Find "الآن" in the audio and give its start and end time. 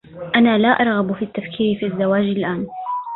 2.23-2.67